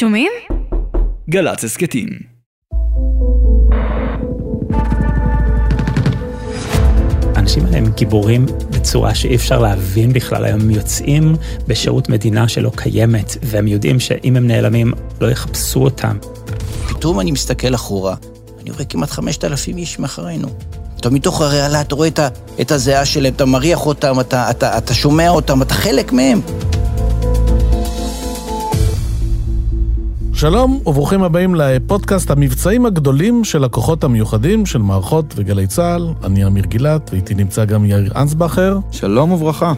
[0.00, 0.32] שומעים?
[1.30, 2.08] גל"צ הסכתים.
[7.34, 11.36] האנשים האלה הם גיבורים בצורה שאי אפשר להבין בכלל, הם יוצאים
[11.66, 16.18] בשירות מדינה שלא קיימת, והם יודעים שאם הם נעלמים, לא יחפשו אותם.
[16.88, 18.14] פתאום אני מסתכל אחורה,
[18.62, 20.48] אני רואה כמעט 5,000 איש מאחורינו.
[21.00, 22.08] אתה מתוך הרעלה, אתה רואה
[22.60, 26.40] את הזיעה שלהם, אתה מריח אותם, אתה, אתה, אתה שומע אותם, אתה חלק מהם.
[30.40, 36.08] שלום וברוכים הבאים לפודקאסט המבצעים הגדולים של הכוחות המיוחדים של מערכות וגלי צה"ל.
[36.24, 38.78] אני אמיר גילת, ואיתי נמצא גם יאיר אנסבכר.
[38.92, 39.72] שלום וברכה.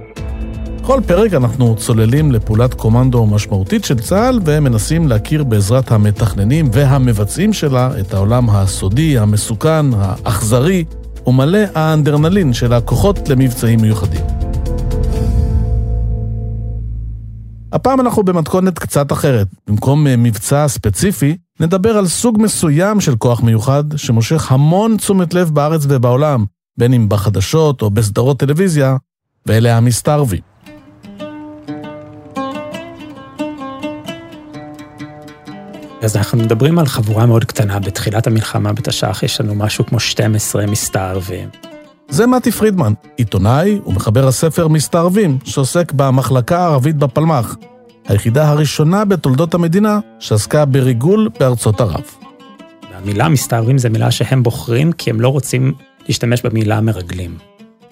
[0.83, 7.91] בכל פרק אנחנו צוללים לפעולת קומנדו משמעותית של צה"ל ומנסים להכיר בעזרת המתכננים והמבצעים שלה
[8.01, 10.85] את העולם הסודי, המסוכן, האכזרי
[11.27, 14.42] ומלא האנדרנלין של הכוחות למבצעים מיוחדים.
[17.73, 19.47] הפעם אנחנו במתכונת קצת אחרת.
[19.67, 25.51] במקום אה, מבצע ספציפי, נדבר על סוג מסוים של כוח מיוחד שמושך המון תשומת לב
[25.51, 26.45] בארץ ובעולם,
[26.79, 28.97] בין אם בחדשות או בסדרות טלוויזיה,
[29.47, 30.41] ואלה המסתערבים.
[36.03, 40.67] אז אנחנו מדברים על חבורה מאוד קטנה, בתחילת המלחמה בתש"ח יש לנו משהו כמו 12
[40.67, 41.49] מסתערבים.
[42.09, 47.57] זה מתי פרידמן, עיתונאי ומחבר הספר מסתערבים, שעוסק במחלקה הערבית בפלמ"ח,
[48.09, 52.05] היחידה הראשונה בתולדות המדינה שעסקה בריגול בארצות ערב.
[52.95, 55.73] המילה מסתערבים זה מילה שהם בוחרים כי הם לא רוצים
[56.09, 57.37] להשתמש במילה מרגלים.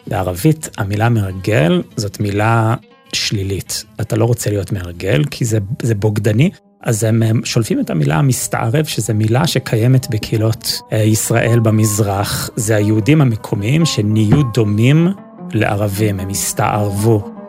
[0.07, 2.75] בערבית המילה מרגל זאת מילה
[3.13, 3.85] שלילית.
[4.01, 6.51] אתה לא רוצה להיות מרגל כי זה, זה בוגדני,
[6.83, 12.51] אז הם שולפים את המילה מסתערב, שזו מילה שקיימת בקהילות אה, ישראל במזרח.
[12.57, 15.09] זה היהודים המקומיים שנהיו דומים
[15.53, 17.40] לערבים, הם הסתערבו.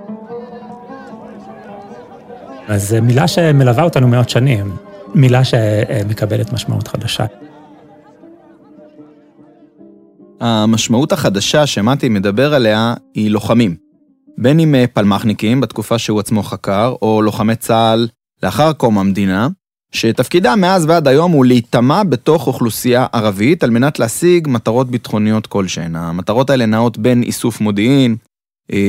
[2.71, 4.75] אז זו מילה שמלווה אותנו מאות שנים,
[5.15, 7.25] מילה שמקבלת משמעות חדשה.
[10.39, 13.75] המשמעות החדשה שמתי מדבר עליה היא לוחמים.
[14.37, 18.07] בין אם אה, פלמחניקים בתקופה שהוא עצמו חקר, או לוחמי צה"ל
[18.43, 19.47] לאחר קום המדינה,
[19.91, 25.95] שתפקידם מאז ועד היום הוא להיטמע בתוך אוכלוסייה ערבית על מנת להשיג מטרות ביטחוניות כלשהן.
[25.95, 28.30] המטרות האלה נעות בין איסוף מודיעין, אה,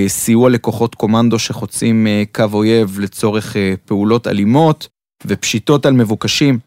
[0.09, 4.89] סיוע לכוחות קומנדו שחוצים אה, קו אויב לצורך אה, פעולות אלימות
[5.27, 6.59] ופשיטות על מבוקשים.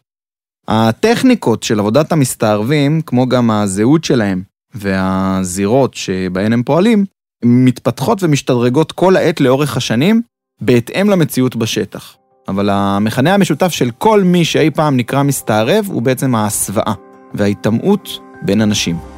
[0.68, 4.42] הטכניקות של עבודת המסתערבים, כמו גם הזהות שלהם
[4.74, 7.04] והזירות שבהן הם פועלים,
[7.44, 10.22] מתפתחות ומשתדרגות כל העת לאורך השנים,
[10.60, 12.16] בהתאם למציאות בשטח.
[12.48, 16.94] אבל המכנה המשותף של כל מי שאי פעם נקרא מסתערב הוא בעצם ההסוואה
[17.34, 19.15] וההיטמעות בין אנשים.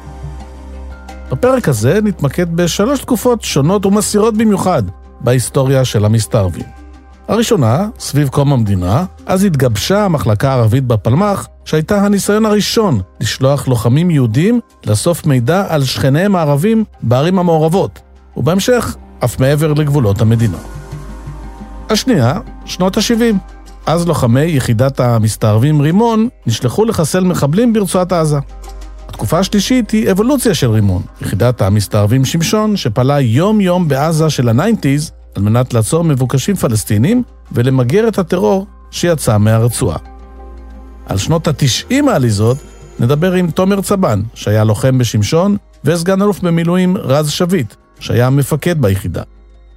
[1.31, 4.83] בפרק הזה נתמקד בשלוש תקופות שונות ומסעירות במיוחד
[5.21, 6.65] בהיסטוריה של המסתערבים.
[7.27, 14.59] הראשונה, סביב קום המדינה, אז התגבשה המחלקה הערבית בפלמ"ח, שהייתה הניסיון הראשון לשלוח לוחמים יהודים
[14.85, 17.99] לאסוף מידע על שכניהם הערבים בערים המעורבות,
[18.37, 20.57] ובהמשך, אף מעבר לגבולות המדינה.
[21.89, 23.35] השנייה, שנות ה-70.
[23.85, 28.39] אז לוחמי יחידת המסתערבים רימון נשלחו לחסל מחבלים ברצועת עזה.
[29.19, 35.11] התקופה השלישית היא אבולוציה של רימון, יחידת המסתערבים שמשון, שפעלה יום-יום בעזה של ה nineties
[35.35, 39.97] על מנת לעצור מבוקשים פלסטינים ולמגר את הטרור שיצא מהרצועה.
[41.05, 42.57] על שנות התשעים העליזות
[42.99, 49.23] נדבר עם תומר צבן, שהיה לוחם בשמשון, וסגן אלוף במילואים רז שביט, שהיה מפקד ביחידה.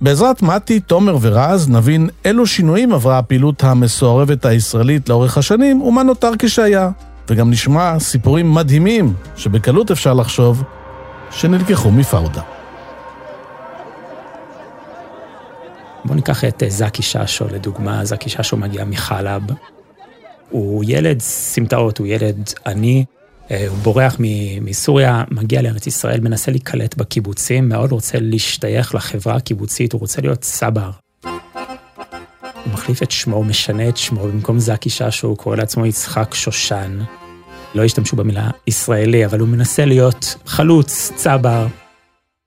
[0.01, 6.31] בעזרת מתי, תומר ורז נבין אילו שינויים עברה הפעילות המסוערבת הישראלית לאורך השנים ומה נותר
[6.39, 6.91] כשהיה.
[7.29, 10.63] וגם נשמע סיפורים מדהימים שבקלות אפשר לחשוב
[11.31, 12.43] שנלקחו מפאודה.
[16.05, 19.43] בואו ניקח את אה, זקי ששו לדוגמה, זקי ששו מגיע מחלב.
[20.51, 23.05] הוא ילד סמטאות, הוא ילד עני,
[23.51, 24.17] אה, הוא בורח
[24.61, 30.45] מסוריה, מגיע לארץ ישראל, מנסה להיקלט בקיבוצים, מאוד רוצה להשתייך לחברה הקיבוצית, הוא רוצה להיות
[30.45, 31.02] סבר.
[32.65, 36.35] הוא מחליף את שמו, הוא משנה את שמו, במקום זקי ששו הוא קורא לעצמו יצחק
[36.35, 36.99] שושן.
[37.75, 41.67] לא השתמשו במילה ישראלי, אבל הוא מנסה להיות חלוץ, צבר,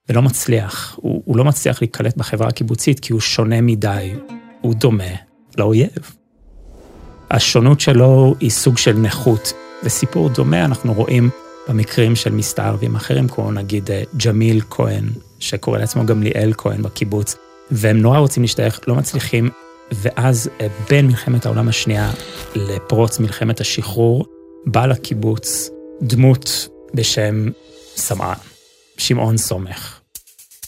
[0.09, 0.95] ולא מצליח.
[1.01, 4.13] הוא, הוא לא מצליח להיקלט בחברה הקיבוצית כי הוא שונה מדי,
[4.61, 5.13] הוא דומה
[5.57, 6.15] לאויב.
[7.31, 9.53] השונות שלו היא סוג של נכות.
[9.83, 11.29] וסיפור דומה אנחנו רואים
[11.67, 17.35] במקרים של מסתערבים אחרים, כמו נגיד אה, ג'מיל כהן, שקורא לעצמו גם ליאל כהן בקיבוץ,
[17.71, 19.49] והם נורא רוצים להשתייך, לא מצליחים,
[19.91, 22.11] ואז אה, בין מלחמת העולם השנייה
[22.55, 24.25] לפרוץ מלחמת השחרור,
[24.65, 25.69] בא לקיבוץ
[26.01, 27.49] דמות בשם
[27.95, 28.33] סמאן,
[28.97, 29.99] שמעון סומך,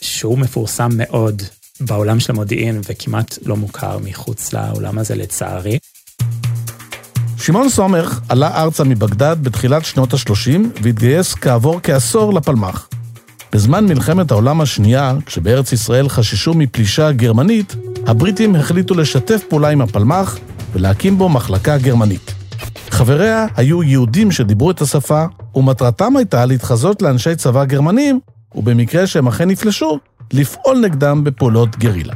[0.01, 1.41] שהוא מפורסם מאוד
[1.79, 5.79] בעולם של המודיעין וכמעט לא מוכר מחוץ לעולם הזה לצערי.
[7.37, 12.96] שמעון סומך עלה ארצה מבגדד בתחילת שנות ה-30 והתגייס כעבור כעשור לפלמ"ח.
[13.53, 17.75] בזמן מלחמת העולם השנייה, כשבארץ ישראל חששו מפלישה גרמנית,
[18.07, 20.37] הבריטים החליטו לשתף פעולה עם הפלמ"ח
[20.73, 22.33] ולהקים בו מחלקה גרמנית.
[22.89, 28.19] חבריה היו יהודים שדיברו את השפה, ומטרתם הייתה להתחזות לאנשי צבא גרמנים,
[28.55, 29.99] ובמקרה שהם אכן נפלשו,
[30.33, 32.13] לפעול נגדם בפעולות גרילה.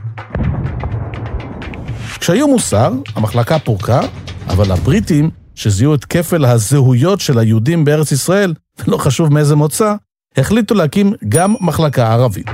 [2.19, 4.01] כשהיו מוסר, המחלקה פורקה,
[4.47, 9.95] אבל הבריטים, שזיהו את כפל הזהויות של היהודים בארץ ישראל, ולא חשוב מאיזה מוצא,
[10.37, 12.47] החליטו להקים גם מחלקה ערבית.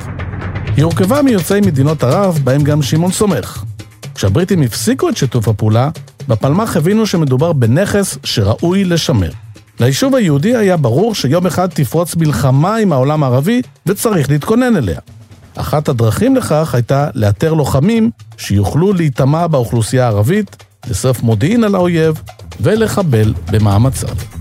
[0.75, 3.63] היא הורכבה מיוצאי מדינות ערב, בהם גם שמעון סומך.
[4.15, 5.89] כשהבריטים הפסיקו את שיתוף הפעולה,
[6.27, 9.29] בפלמ"ח הבינו שמדובר בנכס שראוי לשמר.
[9.79, 14.99] ליישוב היהודי היה ברור שיום אחד תפרוץ מלחמה עם העולם הערבי וצריך להתכונן אליה.
[15.55, 22.21] אחת הדרכים לכך הייתה לאתר לוחמים שיוכלו להיטמע באוכלוסייה הערבית, לאסוף מודיעין על האויב
[22.61, 24.36] ולחבל במאמציו.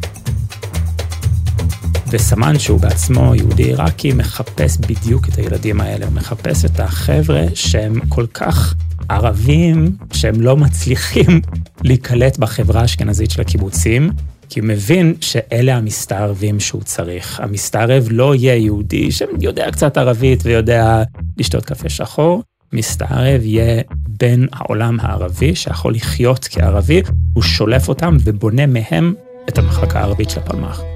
[2.10, 8.00] וסמן שהוא בעצמו יהודי עיראקי מחפש בדיוק את הילדים האלה, הוא מחפש את החבר'ה שהם
[8.08, 8.74] כל כך
[9.08, 11.40] ערבים, שהם לא מצליחים
[11.82, 14.10] להיקלט בחברה האשכנזית של הקיבוצים,
[14.48, 17.40] כי הוא מבין שאלה המסתערבים שהוא צריך.
[17.40, 21.02] המסתערב לא יהיה יהודי שיודע קצת ערבית ויודע
[21.36, 22.42] לשתות קפה שחור,
[22.72, 29.14] מסתערב יהיה בן העולם הערבי שיכול לחיות כערבי, הוא שולף אותם ובונה מהם
[29.48, 30.95] את המחלקה הערבית של הפלמ"ח.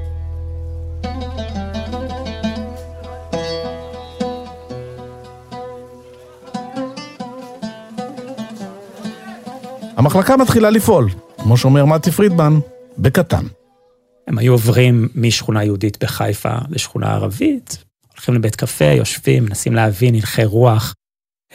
[10.00, 12.58] המחלקה מתחילה לפעול, כמו שאומר מתי פרידמן,
[12.98, 13.44] בקטן.
[14.26, 20.44] הם היו עוברים משכונה יהודית בחיפה לשכונה ערבית, הולכים לבית קפה, יושבים, מנסים להבין הלכי
[20.44, 20.94] רוח,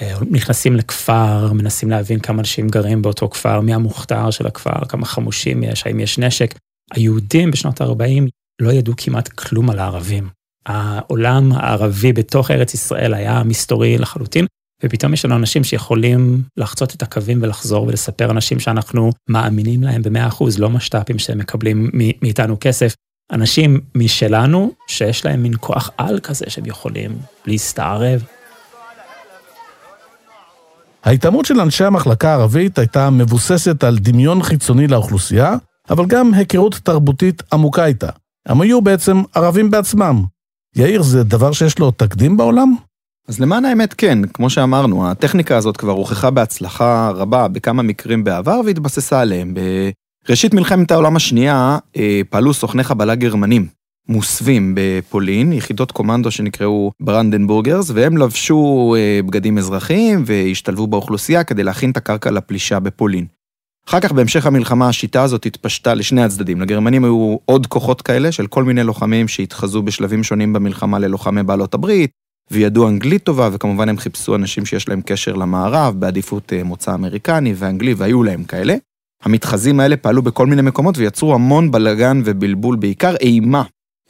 [0.01, 5.05] אה, נכנסים לכפר, מנסים להבין כמה אנשים גרים באותו כפר, מי המוכתר של הכפר, כמה
[5.05, 6.55] חמושים יש, האם יש נשק.
[6.93, 8.29] היהודים בשנות ה-40
[8.61, 10.29] לא ידעו כמעט כלום על הערבים.
[10.65, 14.45] העולם הערבי בתוך ארץ ישראל היה מסתורי לחלוטין,
[14.83, 20.27] ופתאום יש לנו אנשים שיכולים לחצות את הקווים ולחזור ולספר אנשים שאנחנו מאמינים להם במאה
[20.27, 21.89] אחוז, לא משת"פים שהם מקבלים
[22.21, 22.93] מאיתנו כסף.
[23.31, 28.23] אנשים משלנו, שיש להם מין כוח על כזה שהם יכולים להסתערב.
[31.03, 35.55] ההתעמות של אנשי המחלקה הערבית הייתה מבוססת על דמיון חיצוני לאוכלוסייה,
[35.89, 38.09] אבל גם היכרות תרבותית עמוקה איתה.
[38.45, 40.23] הם היו בעצם ערבים בעצמם.
[40.75, 42.75] יאיר, זה דבר שיש לו תקדים בעולם?
[43.27, 48.61] אז למען האמת כן, כמו שאמרנו, הטכניקה הזאת כבר הוכחה בהצלחה רבה בכמה מקרים בעבר
[48.65, 49.53] והתבססה עליהם.
[50.27, 53.67] בראשית מלחמת העולם השנייה אה, פעלו סוכני חבלה גרמנים
[54.07, 61.91] מוסווים בפולין, יחידות קומנדו שנקראו ברנדנבורגרס, והם לבשו אה, בגדים אזרחיים והשתלבו באוכלוסייה כדי להכין
[61.91, 63.25] את הקרקע לפלישה בפולין.
[63.87, 66.61] אחר כך בהמשך המלחמה השיטה הזאת התפשטה לשני הצדדים.
[66.61, 71.73] לגרמנים היו עוד כוחות כאלה של כל מיני לוחמים שהתחזו בשלבים שונים במלחמה ללוחמי בעלות
[71.73, 72.11] הברית,
[72.51, 77.53] וידעו אנגלית טובה, וכמובן הם חיפשו אנשים שיש להם קשר למערב, בעדיפות אה, מוצא אמריקני
[77.57, 78.75] ואנגלי, והיו להם כאלה.
[79.23, 83.63] המתחזים האלה פעלו בכל מיני מקומות ויצרו המון בלגן ובלבול, בעיקר אימה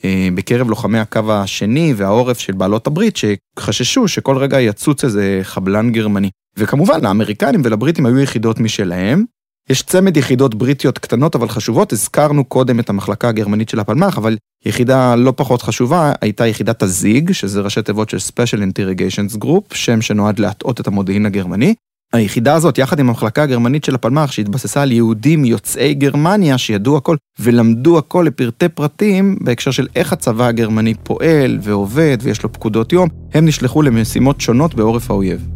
[0.06, 5.92] אה, בקרב לוחמי הקו השני והעורף של בעלות הברית, שחששו שכל רגע יצוץ איזה חבלן
[5.92, 6.30] גרמני.
[6.58, 9.26] וכמובן, לאמריקנים ולבריטים היו יחידות משלהם,
[9.70, 14.38] יש צמד יחידות בריטיות קטנות אבל חשובות, הזכרנו קודם את המחלקה הגרמנית של הפלמ"ח, אבל
[14.66, 20.02] יחידה לא פחות חשובה הייתה יחידת הזיג, שזה ראשי תיבות של Special Interrogations Group, שם
[20.02, 21.74] שנועד להטעות את המודיעין הגרמני.
[22.14, 27.16] היחידה הזאת, יחד עם המחלקה הגרמנית של הפלמ"ח, שהתבססה על יהודים יוצאי גרמניה שידעו הכל
[27.40, 33.10] ולמדו הכל לפרטי פרטים בהקשר של איך הצבא הגרמני פועל ועובד ויש לו פקודות יום,
[33.34, 35.55] הם נשלחו למשימות שונות בעורף האויב.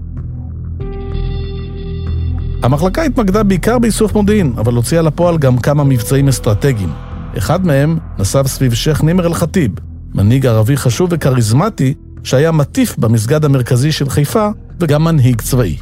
[2.64, 6.90] המחלקה התמקדה בעיקר באיסוף מודיעין, אבל הוציאה לפועל גם כמה מבצעים אסטרטגיים.
[7.38, 9.72] אחד מהם נסב סביב שייח' נימר אל-חטיב,
[10.14, 14.50] מנהיג ערבי חשוב וכריזמטי, שהיה מטיף במסגד המרכזי של חיפה,
[14.80, 15.78] וגם מנהיג צבאי.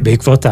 [0.00, 0.46] בעקבות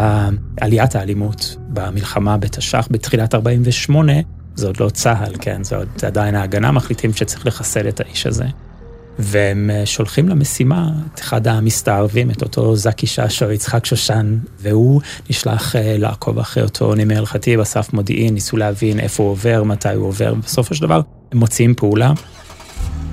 [0.60, 4.12] עליית האלימות במלחמה בתש"ח בתחילת 48',
[4.54, 8.44] זה עוד לא צה"ל, כן, זה, עוד, עדיין ההגנה, מחליטים שצריך לחסל את האיש הזה.
[9.18, 15.76] והם אה, שולחים למשימה את אחד המסתערבים, את אותו זקי ששו, יצחק שושן, והוא נשלח
[15.76, 20.06] אה, לעקוב אחרי אותו נימר הלכתי, אסף מודיעין, ניסו להבין איפה הוא עובר, מתי הוא
[20.06, 21.00] עובר, בסופו של דבר
[21.32, 22.12] הם מוציאים פעולה.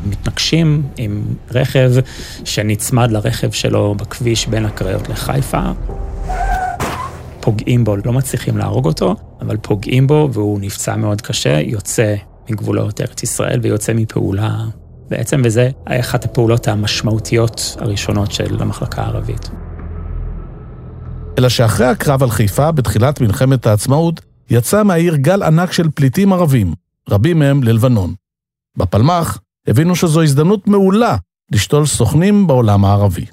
[0.05, 1.91] מתנגשים עם רכב
[2.45, 5.61] שנצמד לרכב שלו בכביש בין הקריות לחיפה.
[7.39, 12.15] פוגעים בו, לא מצליחים להרוג אותו, אבל פוגעים בו והוא נפצע מאוד קשה, יוצא
[12.49, 14.57] מגבולות ארץ ישראל ויוצא מפעולה
[15.11, 19.49] בעצם, וזה אחת הפעולות המשמעותיות הראשונות של המחלקה הערבית.
[21.39, 26.73] אלא שאחרי הקרב על חיפה, בתחילת מלחמת העצמאות, יצא מהעיר גל ענק של פליטים ערבים,
[27.09, 28.13] רבים מהם ללבנון.
[28.77, 31.15] בפלמ"ח הבינו שזו הזדמנות מעולה
[31.51, 33.25] לשתול סוכנים בעולם הערבי.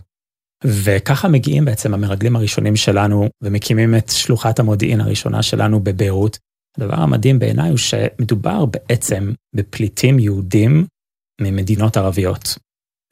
[0.65, 6.39] וככה מגיעים בעצם המרגלים הראשונים שלנו ומקימים את שלוחת המודיעין הראשונה שלנו בביירות.
[6.79, 10.87] הדבר המדהים בעיניי הוא שמדובר בעצם בפליטים יהודים
[11.41, 12.59] ממדינות ערביות,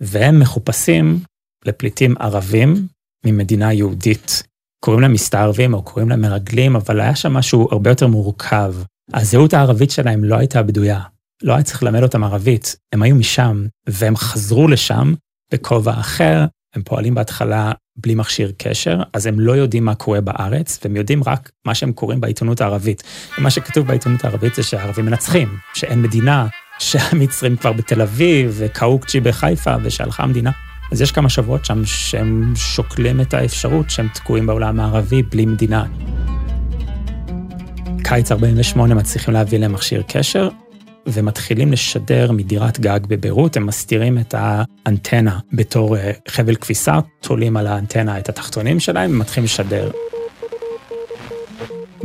[0.00, 1.20] והם מחופשים
[1.64, 2.86] לפליטים ערבים
[3.26, 4.42] ממדינה יהודית.
[4.84, 8.74] קוראים להם מסתערבים או קוראים להם מרגלים, אבל היה שם משהו הרבה יותר מורכב.
[9.14, 11.00] הזהות הערבית שלהם לא הייתה בדויה.
[11.42, 15.14] לא היה צריך ללמד אותם ערבית, הם היו משם, והם חזרו לשם
[15.52, 20.78] בכובע אחר, הם פועלים בהתחלה בלי מכשיר קשר, אז הם לא יודעים מה קורה בארץ,
[20.84, 23.02] והם יודעים רק מה שהם קוראים בעיתונות הערבית.
[23.38, 26.46] ומה שכתוב בעיתונות הערבית זה שהערבים מנצחים, שאין מדינה,
[26.78, 30.50] שהמצרים כבר בתל אביב, וקאוקצ'י בחיפה, ושהלכה המדינה.
[30.92, 35.84] אז יש כמה שבועות שם שהם שוקלים את האפשרות שהם תקועים בעולם הערבי בלי מדינה.
[38.04, 40.48] קיץ 48 מצליחים להביא להם מכשיר קשר,
[41.06, 47.66] ומתחילים לשדר מדירת גג בביירות, הם מסתירים את האנטנה בתור אה, חבל כביסה, תולים על
[47.66, 49.90] האנטנה את התחתונים שלהם ומתחילים לשדר.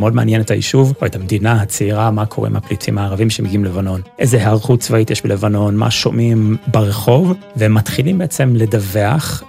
[0.02, 4.02] מאוד מעניין את היישוב או את המדינה הצעירה, מה קורה עם הפליטים הערבים שמגיעים ללבנון.
[4.20, 9.44] איזה היערכות צבאית יש בלבנון, מה שומעים ברחוב, והם מתחילים בעצם לדווח.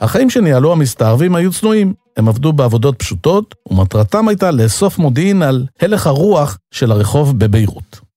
[0.00, 1.94] החיים שניהלו המסתערבים היו צנועים.
[2.16, 8.07] הם עבדו בעבודות פשוטות, ומטרתם הייתה לאסוף מודיעין על הלך הרוח של הרחוב בביירות.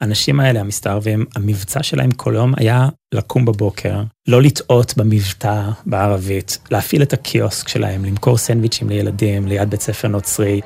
[0.00, 7.02] האנשים האלה, המסתערבים, המבצע שלהם כל יום היה לקום בבוקר, לא לטעות במבטא בערבית, להפעיל
[7.02, 10.60] את הקיוסק שלהם, למכור סנדוויצ'ים לילדים ליד בית ספר נוצרי.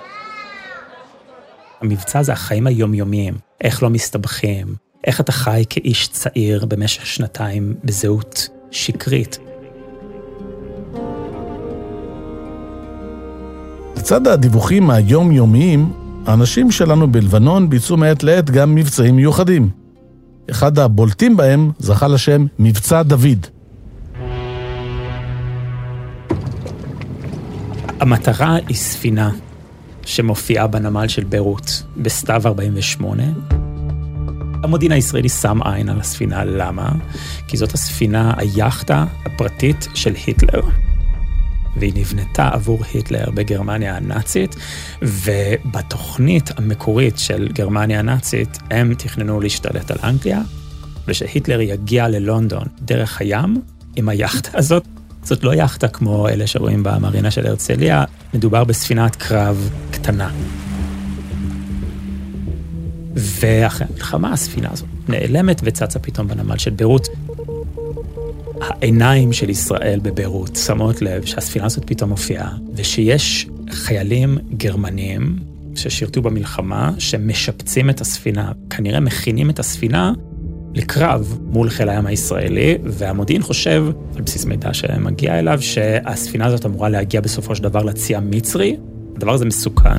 [1.81, 4.75] המבצע זה החיים היומיומיים, איך לא מסתבכים,
[5.07, 9.39] איך אתה חי כאיש צעיר במשך שנתיים בזהות שקרית.
[13.97, 15.93] לצד הדיווחים היומיומיים,
[16.27, 19.71] האנשים שלנו בלבנון ביצעו מעת לעת גם מבצעים מיוחדים.
[20.51, 23.47] אחד הבולטים בהם זכה לשם מבצע דוד.
[28.01, 29.31] המטרה היא ספינה
[30.07, 33.23] שמופיעה בנמל של ביירות בסתיו 48.
[34.65, 36.89] המודיעין הישראלי שם עין על הספינה, למה?
[37.49, 40.61] כי זאת הספינה, היאכטה הפרטית של היטלר.
[41.77, 44.57] והיא נבנתה עבור היטלר בגרמניה הנאצית,
[45.03, 50.41] ובתוכנית המקורית של גרמניה הנאצית, הם תכננו להשתלט על אנגליה,
[51.09, 53.57] ושהיטלר יגיע ללונדון דרך הים
[53.97, 54.85] עם היאכטה הזאת.
[55.23, 60.31] זאת לא יאכטה כמו אלה שרואים במרינה של הרצליה, מדובר בספינת קרב קטנה.
[63.15, 67.09] ואחרי המלחמה הספינה הזאת נעלמת וצצה פתאום בנמל של ביירות.
[68.61, 75.37] העיניים של ישראל בביירות שמות לב שהספינה הזאת פתאום מופיעה, ושיש חיילים גרמנים
[75.75, 80.13] ששירתו במלחמה, שמשפצים את הספינה, כנראה מכינים את הספינה
[80.75, 83.87] לקרב מול חיל הים הישראלי, והמודיעין חושב,
[84.17, 88.77] על בסיס מידע שמגיע אליו, שהספינה הזאת אמורה להגיע בסופו של דבר לצי המצרי.
[89.17, 89.97] הדבר הזה מסוכן.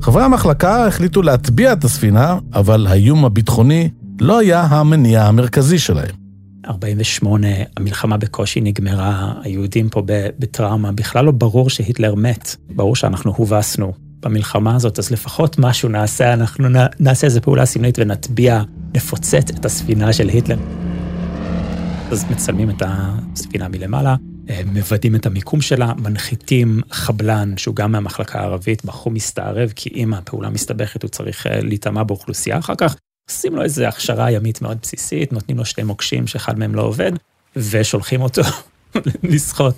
[0.00, 3.88] חברי המחלקה החליטו להטביע את הספינה, אבל האיום הביטחוני
[4.20, 6.23] לא היה המניע המרכזי שלהם.
[6.68, 10.02] 48, המלחמה בקושי נגמרה, היהודים פה
[10.38, 16.32] בטראומה, בכלל לא ברור שהיטלר מת, ברור שאנחנו הובסנו במלחמה הזאת, אז לפחות משהו נעשה,
[16.32, 16.68] אנחנו
[17.00, 18.62] נעשה איזה פעולה סמלית ונטביע,
[18.94, 20.58] נפוצץ את הספינה של היטלר.
[22.10, 24.16] אז מצלמים את הספינה מלמעלה,
[24.50, 30.14] אה, מוודאים את המיקום שלה, מנחיתים חבלן שהוא גם מהמחלקה הערבית, בחור מסתערב, כי אם
[30.14, 32.96] הפעולה מסתבכת הוא צריך אה, להיטמע באוכלוסייה אחר כך,
[33.30, 37.12] עושים לו איזו הכשרה ימית מאוד בסיסית, נותנים לו שתי מוקשים שאחד מהם לא עובד,
[37.56, 38.42] ושולחים אותו
[39.22, 39.74] לשחות.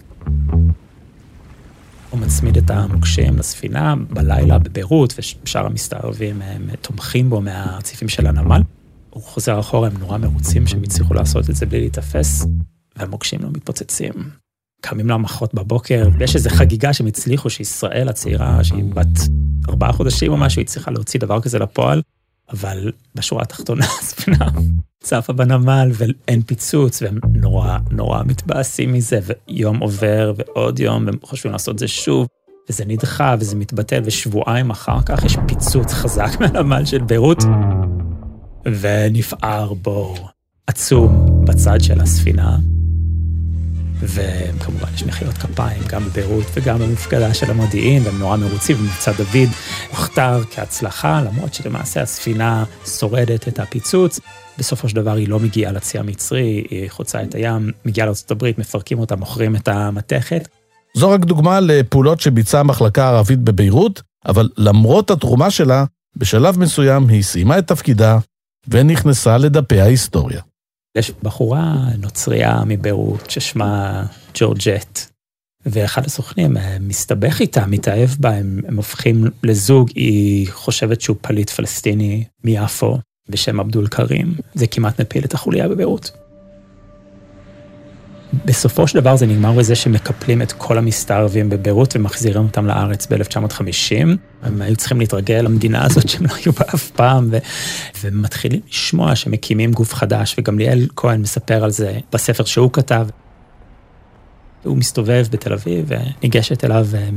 [2.11, 8.63] הוא מצמיד את המוקשים לספינה בלילה בביירות, ושאר המסתערבים הם תומכים בו מהרציפים של הנמל.
[9.11, 12.47] הוא חוזר אחורה, הם נורא מרוצים שהם הצליחו לעשות את זה בלי להיתפס,
[12.97, 14.13] והמוקשים לא מתפוצצים.
[14.81, 19.21] קמים למחות בבוקר, ויש איזו חגיגה שהם הצליחו, שישראל הצעירה, שהיא בת
[19.69, 22.03] ארבעה חודשים או משהו, היא צריכה להוציא דבר כזה לפועל,
[22.53, 24.49] אבל בשורה התחתונה הספינה
[25.03, 31.53] צפה בנמל ואין פיצוץ, והם נורא נורא מתבאסים מזה, ויום עובר ועוד יום, והם חושבים
[31.53, 32.27] לעשות זה שוב,
[32.71, 37.39] וזה נדחה וזה מתבטל, ושבועיים אחר כך יש פיצוץ חזק מהנמל של ביירות,
[38.81, 40.29] ונפער בור
[40.67, 42.57] עצום בצד של הספינה.
[44.01, 49.49] וכמובן יש מחיאות כפיים גם בביירות וגם במפקדה של המודיעין, והם נורא מרוצים, ומבצע דוד
[49.91, 52.65] הוכתר כהצלחה, למרות שלמעשה הספינה
[52.99, 54.21] שורדת את הפיצוץ.
[54.59, 58.99] בסופו של דבר היא לא מגיעה לצי המצרי, היא חוצה את הים, מגיעה לארה"ב, מפרקים
[58.99, 60.49] אותה, מוכרים את המתכת.
[60.95, 65.85] זו רק דוגמה לפעולות שביצעה המחלקה הערבית בביירות, אבל למרות התרומה שלה,
[66.17, 68.19] בשלב מסוים היא סיימה את תפקידה
[68.69, 70.41] ונכנסה לדפי ההיסטוריה.
[70.97, 74.99] יש בחורה נוצרייה מביירות ששמה ג'ורג'ט,
[75.67, 81.51] ואחד הסוכנים אה, מסתבך איתה, מתאהב בה, הם, הם הופכים לזוג, היא חושבת שהוא פליט
[81.51, 82.99] פלסטיני מיפו
[83.29, 86.26] בשם אבדול כרים, זה כמעט מפיל את החוליה בביירות.
[88.47, 94.17] בסופו של דבר זה נגמר בזה שמקפלים את כל המסתערבים בביירות ומחזירים אותם לארץ ב-1950.
[94.43, 97.39] הם היו צריכים להתרגל למדינה הזאת שהם לא היו בה אף פעם, ו-
[98.03, 103.07] ומתחילים לשמוע שמקימים גוף חדש, וגם ליאל כהן מספר על זה בספר שהוא כתב.
[104.65, 107.09] הוא מסתובב בתל אביב וניגשת אליו אה,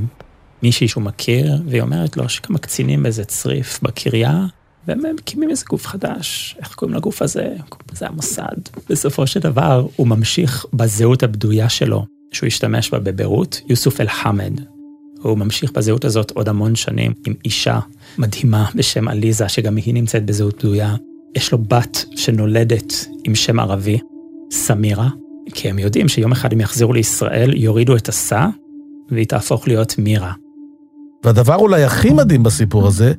[0.64, 4.46] מישהי שהוא מכיר, והיא אומרת לו שכמה קצינים באיזה צריף בקריה,
[5.04, 7.56] והם מקימים איזה גוף חדש, איך קוראים לגוף הזה?
[7.94, 8.56] זה המוסד.
[8.90, 14.54] בסופו של דבר, הוא ממשיך בזהות הבדויה שלו, שהוא השתמש בה בביירות, יוסוף אל-חמד.
[15.22, 17.80] הוא ממשיך בזהות הזאת עוד המון שנים עם אישה
[18.18, 20.96] מדהימה בשם עליזה, שגם היא נמצאת בזהות בדויה.
[21.36, 24.00] יש לו בת שנולדת עם שם ערבי,
[24.52, 25.10] סמירה,
[25.54, 28.48] כי הם יודעים שיום אחד הם יחזרו לישראל, יורידו את הסע,
[29.12, 30.34] והיא תהפוך להיות מירה.
[31.24, 33.14] והדבר אולי הכי מדהים בסיפור הזה,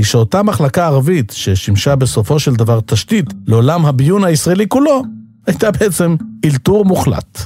[0.00, 5.02] היא שאותה מחלקה ערבית, ששימשה בסופו של דבר תשתית לעולם הביון הישראלי כולו,
[5.46, 7.38] הייתה בעצם אלתור מוחלט.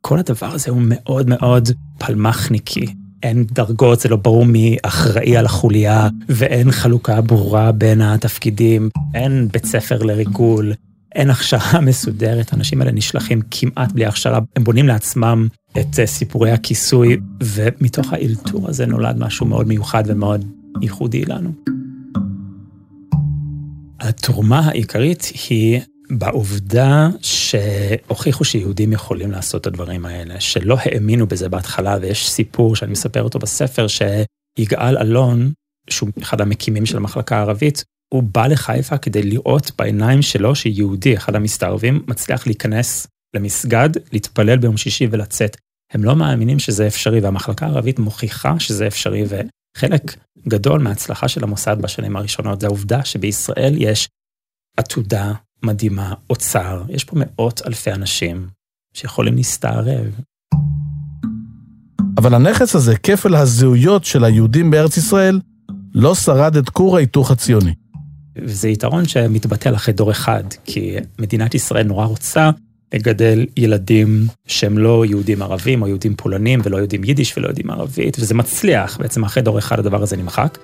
[0.00, 2.86] כל הדבר הזה הוא מאוד מאוד פלמחניקי.
[3.22, 9.48] אין דרגות, זה לא ברור מי אחראי על החוליה, ואין חלוקה ברורה בין התפקידים, אין
[9.52, 10.72] בית ספר לריגול,
[11.14, 15.48] אין הכשרה מסודרת, האנשים האלה נשלחים כמעט בלי הכשרה, הם בונים לעצמם
[15.80, 20.44] את אה, סיפורי הכיסוי, ומתוך האלתור הזה נולד משהו מאוד מיוחד ומאוד
[20.80, 21.79] ייחודי לנו.
[24.00, 25.80] התרומה העיקרית היא
[26.10, 32.92] בעובדה שהוכיחו שיהודים יכולים לעשות את הדברים האלה, שלא האמינו בזה בהתחלה, ויש סיפור שאני
[32.92, 35.52] מספר אותו בספר, שיגאל אלון,
[35.90, 41.34] שהוא אחד המקימים של המחלקה הערבית, הוא בא לחיפה כדי לראות בעיניים שלו שיהודי, אחד
[41.34, 45.56] המסתערבים, מצליח להיכנס למסגד, להתפלל ביום שישי ולצאת.
[45.92, 49.24] הם לא מאמינים שזה אפשרי, והמחלקה הערבית מוכיחה שזה אפשרי,
[49.76, 50.16] וחלק
[50.48, 54.08] גדול מההצלחה של המוסד בשנים הראשונות זה העובדה שבישראל יש
[54.76, 58.48] עתודה מדהימה, אוצר, יש פה מאות אלפי אנשים
[58.94, 60.20] שיכולים להסתערב.
[62.18, 65.40] אבל הנכס הזה, כפל הזהויות של היהודים בארץ ישראל,
[65.94, 67.74] לא שרד את כור ההיתוך הציוני.
[68.36, 72.50] וזה יתרון שמתבטל אחרי דור אחד, כי מדינת ישראל נורא רוצה
[72.94, 78.16] לגדל ילדים שהם לא יהודים ערבים או יהודים פולנים ולא יודעים יידיש ולא יודעים ערבית,
[78.20, 80.58] וזה מצליח, בעצם אחרי דור אחד הדבר הזה נמחק,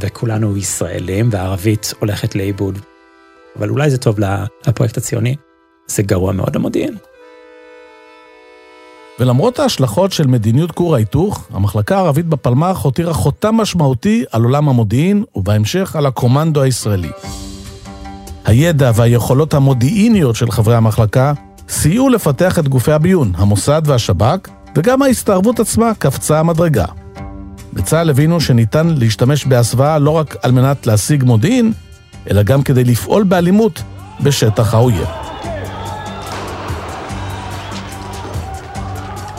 [0.00, 2.78] וכולנו ישראלים והערבית הולכת לאיבוד.
[3.58, 4.16] אבל אולי זה טוב
[4.66, 5.36] לפרויקט הציוני,
[5.86, 6.96] זה גרוע מאוד למודיעין.
[9.20, 15.24] ולמרות ההשלכות של מדיניות כור ההיתוך, המחלקה הערבית בפלמ"ח הותירה חותם משמעותי על עולם המודיעין,
[15.34, 17.10] ובהמשך על הקומנדו הישראלי.
[18.44, 21.32] הידע והיכולות המודיעיניות של חברי המחלקה
[21.68, 26.84] סייעו לפתח את גופי הביון, המוסד והשב"כ, וגם ההסתערבות עצמה קפצה המדרגה.
[27.72, 31.72] בצה"ל הבינו שניתן להשתמש בהסוואה לא רק על מנת להשיג מודיעין,
[32.30, 33.82] אלא גם כדי לפעול באלימות
[34.20, 35.06] בשטח האויב.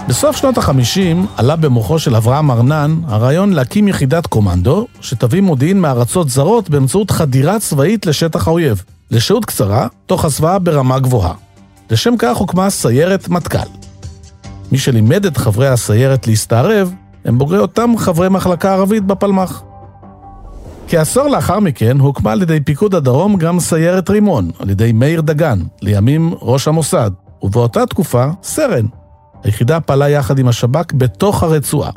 [0.08, 6.30] בסוף שנות ה-50 עלה במוחו של אברהם ארנן הרעיון להקים יחידת קומנדו שתביא מודיעין מארצות
[6.30, 11.47] זרות באמצעות חדירה צבאית לשטח האויב, לשהות קצרה, תוך הסוואה ברמה גבוהה.
[11.92, 13.68] לשם כך הוקמה סיירת מטכ"ל.
[14.72, 16.94] מי שלימד את חברי הסיירת להסתערב
[17.26, 19.64] הם בוגרי אותם חברי מחלקה ערבית בפלמ"ח.
[20.88, 25.60] כעשור לאחר מכן הוקמה על ידי פיקוד הדרום גם סיירת רימון, על ידי מאיר דגן,
[25.82, 28.86] לימים ראש המוסד, ובאותה תקופה סרן,
[29.44, 31.92] היחידה פעלה יחד עם השב"כ בתוך הרצועה.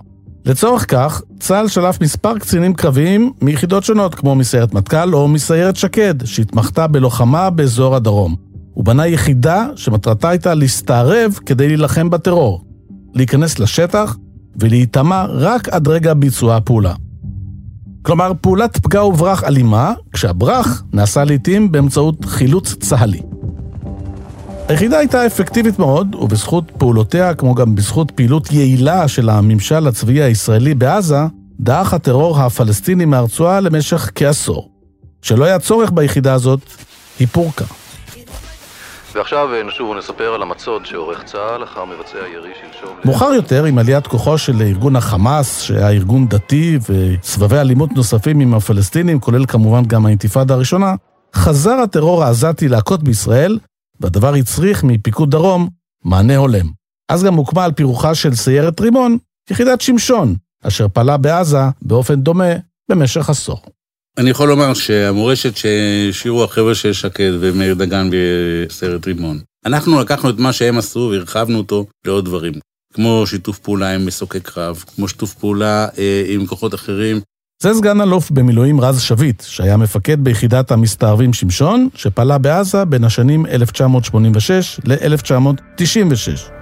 [0.44, 6.14] לצורך כך, צה"ל שלף מספר קצינים קרביים מיחידות שונות, כמו מסיירת מטכ"ל או מסיירת שקד,
[6.24, 8.49] שהתמחתה בלוחמה באזור הדרום.
[8.74, 12.64] הוא בנה יחידה שמטרתה הייתה להסתערב כדי להילחם בטרור,
[13.14, 14.16] להיכנס לשטח
[14.56, 16.94] ולהיטמע רק עד רגע ביצוע הפעולה.
[18.02, 23.20] כלומר, פעולת פגע וברח אלימה, כשהברח נעשה לעיתים באמצעות חילוץ צה"לי.
[24.68, 30.74] היחידה הייתה אפקטיבית מאוד, ובזכות פעולותיה, כמו גם בזכות פעילות יעילה של הממשל הצבאי הישראלי
[30.74, 31.20] בעזה,
[31.61, 34.70] דעך הטרור הפלסטיני מהרצועה למשך כעשור.
[35.22, 36.61] כשלא היה צורך ביחידה הזאת,
[37.18, 37.64] היא פורקה.
[39.14, 42.96] ועכשיו אה, נשוב ונספר על המצוד שעורך צה"ל אחר מבצע ירי שלשום.
[43.04, 48.54] מאוחר יותר, עם עליית כוחו של ארגון החמאס, שהיה ארגון דתי, וסבבי אלימות נוספים עם
[48.54, 50.94] הפלסטינים, כולל כמובן גם האינתיפאדה הראשונה,
[51.34, 53.58] חזר הטרור העזתי להכות בישראל,
[54.00, 55.68] והדבר הצריך מפיקוד דרום
[56.04, 56.66] מענה הולם.
[57.08, 59.18] אז גם הוקמה על פי רוחה של סיירת רימון,
[59.50, 60.34] יחידת שמשון,
[60.66, 62.52] אשר פעלה בעזה באופן דומה
[62.90, 63.60] במשך עשור.
[64.18, 70.38] אני יכול לומר שהמורשת שהשאירו החבר'ה של שקד ומאיר דגן בסרט רימון, אנחנו לקחנו את
[70.38, 72.52] מה שהם עשו והרחבנו אותו לעוד דברים,
[72.94, 77.20] כמו שיתוף פעולה עם מסוקי קרב, כמו שיתוף פעולה אה, עם כוחות אחרים.
[77.62, 83.46] זה סגן אלוף במילואים רז שביט, שהיה מפקד ביחידת המסתערבים שמשון, שפעלה בעזה בין השנים
[83.46, 86.59] 1986 ל-1996.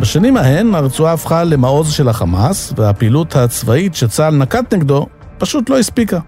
[0.00, 5.06] בשנים ההן הרצועה הפכה למעוז של החמאס, והפעילות הצבאית שצה"ל נקט נגדו
[5.38, 6.18] פשוט לא הספיקה.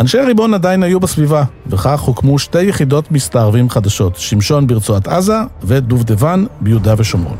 [0.00, 6.44] אנשי הריבון עדיין היו בסביבה, וכך הוקמו שתי יחידות מסתערבים חדשות, שמשון ברצועת עזה ודובדבן
[6.60, 7.36] ביהודה ושומרון.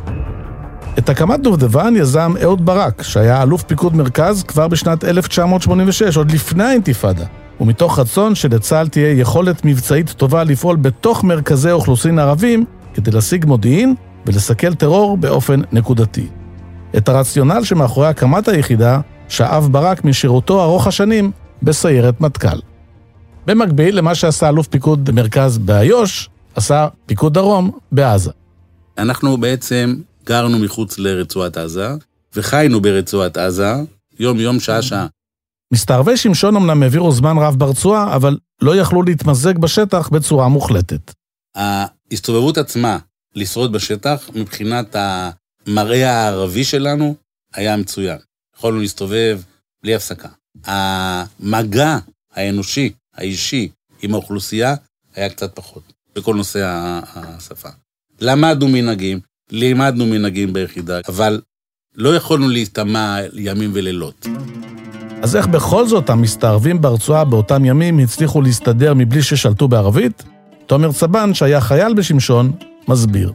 [0.99, 6.65] את הקמת דובדבן יזם אהוד ברק, שהיה אלוף פיקוד מרכז כבר בשנת 1986, עוד לפני
[6.65, 7.25] האינתיפאדה,
[7.61, 13.95] ומתוך רצון שלצה"ל תהיה יכולת מבצעית טובה לפעול בתוך מרכזי אוכלוסין ערבים כדי להשיג מודיעין
[14.27, 16.27] ולסכל טרור באופן נקודתי.
[16.97, 21.31] את הרציונל שמאחורי הקמת היחידה שאב ברק משירותו ארוך השנים
[21.63, 22.59] בסיירת מטכ"ל.
[23.47, 28.31] במקביל למה שעשה אלוף פיקוד מרכז באיו"ש, עשה פיקוד דרום בעזה.
[28.99, 31.89] אנחנו בעצם גרנו מחוץ לרצועת עזה,
[32.35, 33.75] וחיינו ברצועת עזה,
[34.21, 35.07] יום-יום, שעה-שעה.
[35.73, 41.13] מסתערבי שמשון אמנם העבירו זמן רב ברצועה, אבל לא יכלו להתמזג בשטח בצורה מוחלטת.
[41.57, 42.99] ההסתובבות עצמה,
[43.35, 47.15] לשרוד בשטח, מבחינת המראה הערבי שלנו,
[47.55, 48.19] היה מצוין.
[48.57, 49.41] יכולנו להסתובב
[49.83, 50.29] בלי הפסקה.
[50.65, 51.99] המגע
[52.35, 53.69] האנושי, האישי,
[54.03, 54.75] עם האוכלוסייה,
[55.15, 56.61] היה קצת פחות, בכל נושא
[57.15, 57.69] השפה.
[58.21, 59.21] למדנו מנהגים,
[59.51, 61.41] לימדנו מנהגים ביחידה, אבל
[61.95, 64.27] לא יכולנו להסתמע ימים ולילות.
[65.23, 70.23] אז איך בכל זאת המסתערבים ברצועה באותם ימים הצליחו להסתדר מבלי ששלטו בערבית?
[70.67, 72.53] תומר צבן, שהיה חייל בשמשון,
[72.89, 73.33] מסביר.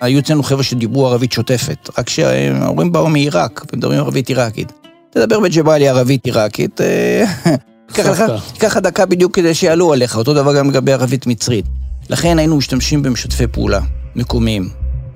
[0.00, 4.72] היו אצלנו חבר'ה שדיברו ערבית שוטפת, רק שההורים באו מעיראק, ומדברים ערבית עיראקית.
[5.10, 6.80] תדבר בג'באליה ערבית עיראקית,
[8.54, 11.64] ייקח לך דקה בדיוק כדי שיעלו עליך, אותו דבר גם לגבי ערבית מצרית.
[12.10, 13.80] לכן היינו משתמשים במשתפי פעולה
[14.16, 14.68] מקומיים.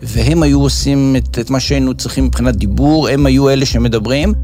[0.03, 4.35] והם היו עושים את, את מה שהיינו צריכים מבחינת דיבור, הם היו אלה שמדברים.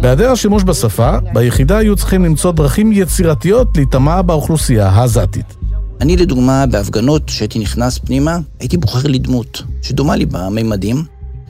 [0.00, 5.59] בהיעדר השימוש בשפה, ביחידה היו צריכים למצוא דרכים יצירתיות להיטמע באוכלוסייה העזתית.
[6.00, 11.04] אני לדוגמה, בהפגנות, כשהייתי נכנס פנימה, הייתי בוחר לי דמות שדומה לי בממדים,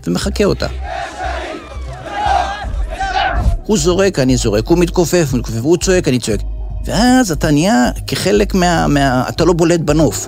[0.06, 0.66] ומחקה אותה.
[3.66, 6.40] הוא זורק, אני זורק, הוא מתכופף, הוא מתכופף, הוא צועק, אני צועק.
[6.84, 8.86] ואז אתה נהיה כחלק מה...
[8.86, 9.24] מה...
[9.28, 10.26] אתה לא בולט בנוף.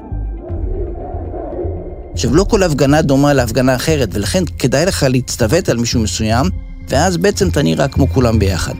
[2.12, 6.46] עכשיו, לא כל הפגנה דומה להפגנה אחרת, ולכן כדאי לך להצטוות על מישהו מסוים,
[6.88, 8.74] ואז בעצם אתה נראה כמו כולם ביחד.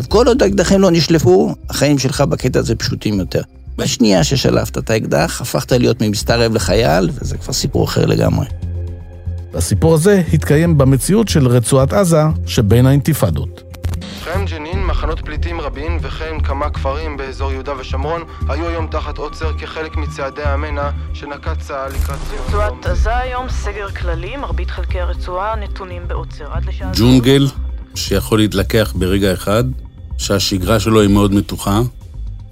[0.00, 3.42] עכשיו, כל עוד האקדחים לא נשלפו, החיים שלך בקטע הזה פשוטים יותר.
[3.76, 8.46] בשנייה ששלפת את האקדח, הפכת להיות ממסתערב לחייל, וזה כבר סיפור אחר לגמרי.
[9.54, 13.62] הסיפור הזה התקיים במציאות של רצועת עזה שבין האינתיפאדות.
[13.96, 19.58] ובכן ג'נין, מחנות פליטים רבים וכן כמה כפרים באזור יהודה ושומרון היו היום תחת עוצר
[19.58, 22.46] כחלק מצעדי המנע שנקט צה"ל לקראת סיום.
[22.46, 26.52] רצועת עזה היום סגר כללי, מרבית חלקי הרצועה נתונים בעוצר.
[26.52, 26.90] עד לשעה...
[26.94, 27.46] ג'ונגל
[27.94, 29.64] שיכול להתלקח ברגע אחד,
[30.20, 31.80] שהשגרה שלו היא מאוד מתוחה,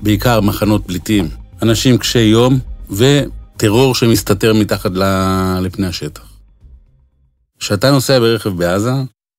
[0.00, 1.28] בעיקר מחנות פליטים,
[1.62, 2.58] אנשים קשי יום
[2.90, 4.90] וטרור שמסתתר מתחת
[5.60, 6.22] לפני השטח.
[7.58, 8.92] כשאתה נוסע ברכב בעזה,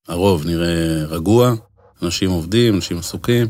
[0.08, 1.54] הרוב נראה רגוע,
[2.02, 3.46] אנשים עובדים, אנשים עסוקים,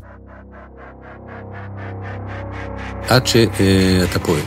[3.08, 4.42] עד שאתה פועל.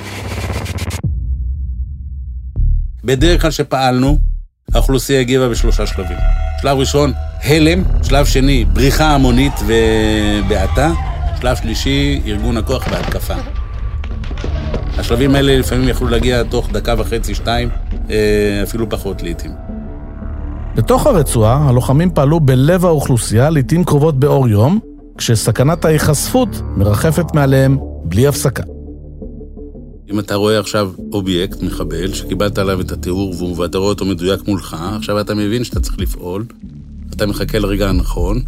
[3.04, 4.18] בדרך כלל שפעלנו,
[4.74, 6.18] האוכלוסייה הגיבה בשלושה שלבים.
[6.62, 7.12] שלב ראשון,
[7.46, 10.92] הלם, שלב שני, בריחה המונית ובעתה,
[11.42, 13.34] שלב שלישי, ארגון הכוח בהתקפה.
[14.98, 17.70] השלבים האלה לפעמים יכלו להגיע תוך דקה וחצי, שתיים,
[18.64, 19.52] אפילו פחות לעיתים.
[20.76, 24.80] בתוך הרצועה, הלוחמים פעלו בלב האוכלוסייה, לעיתים קרובות באור יום,
[25.18, 28.64] כשסכנת ההיחשפות מרחפת מעליהם בלי הפסקה.
[30.12, 34.78] אם אתה רואה עכשיו אובייקט, מחבל, שקיבלת עליו את התיאור ואתה רואה אותו מדויק מולך,
[34.96, 36.46] עכשיו אתה מבין שאתה צריך לפעול,
[37.14, 38.42] אתה מחכה לרגע הנכון.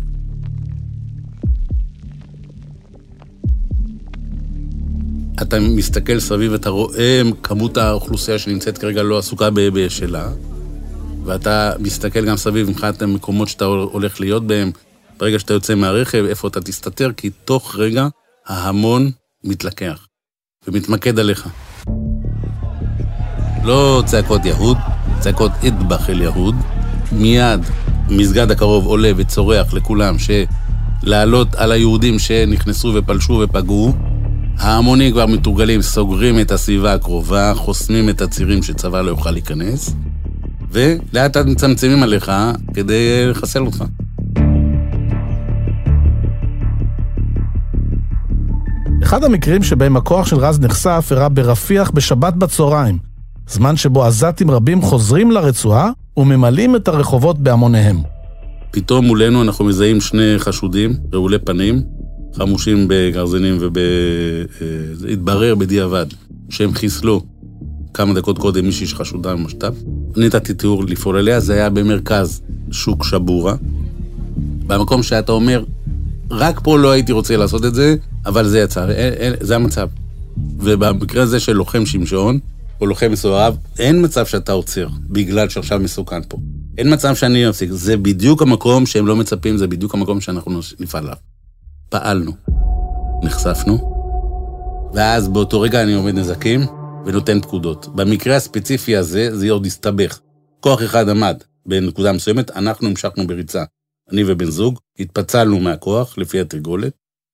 [5.42, 10.30] אתה מסתכל סביב, אתה רואה כמות האוכלוסייה שנמצאת כרגע לא עסוקה בשלה,
[11.26, 14.72] ואתה מסתכל גם סביב מבחינת המקומות שאתה הולך להיות בהם,
[15.18, 18.08] ברגע שאתה יוצא מהרכב, איפה אתה תסתתר, כי תוך רגע
[18.46, 19.12] ההמון
[19.44, 20.08] מתלקח
[20.68, 21.50] ומתמקד עליך.
[23.64, 24.78] לא צעקות יהוד,
[25.20, 26.56] צעקות אדבח אל יהוד.
[27.12, 27.60] מיד
[28.10, 33.94] מסגד הקרוב עולה וצורח לכולם שלעלות על היהודים שנכנסו ופלשו ופגעו,
[34.58, 39.96] ההמונים כבר מתורגלים, סוגרים את הסביבה הקרובה, חוסמים את הצירים שצבא לא יוכל להיכנס,
[40.72, 42.32] ולאט לאט מצמצמים עליך
[42.74, 43.84] כדי לחסל אותך.
[49.04, 52.98] אחד המקרים שבהם הכוח של רז נחשף אירע ברפיח בשבת בצהריים,
[53.48, 58.02] זמן שבו עזתים רבים חוזרים לרצועה וממלאים את הרחובות בהמוניהם.
[58.72, 61.82] פתאום מולנו אנחנו מזהים שני חשודים, רעולי פנים,
[62.34, 63.74] חמושים בגרזינים וב...
[64.94, 66.06] זה התברר בדיעבד
[66.50, 67.22] שהם חיסלו
[67.94, 69.74] כמה דקות קודם מישהי שחשודה במשת"פ.
[70.18, 73.56] נתתי תיאור לפעול עליה, זה היה במרכז שוק שבורה.
[74.68, 75.64] במקום שאתה אומר,
[76.32, 78.88] רק פה לא הייתי רוצה לעשות את זה, אבל זה יצא,
[79.40, 79.88] זה המצב.
[80.60, 82.40] ובמקרה הזה של לוחם שמשון,
[82.82, 86.38] או לוחם מסואב, אין מצב שאתה עוצר, בגלל שעכשיו מסוכן פה.
[86.78, 91.04] אין מצב שאני אפסיק, זה בדיוק המקום שהם לא מצפים, זה בדיוק המקום שאנחנו נפעל
[91.04, 91.18] עליו.
[91.90, 92.32] פעלנו,
[93.24, 93.96] נחשפנו,
[94.94, 96.62] ואז באותו רגע אני עומד נזקים
[97.06, 97.88] ונותן פקודות.
[97.96, 100.20] במקרה הספציפי הזה, זה עוד הסתבך.
[100.60, 103.64] כוח אחד עמד בנקודה מסוימת, אנחנו המשכנו בריצה.
[104.12, 106.94] אני ובן זוג, התפצלנו מהכוח לפי התרגולת,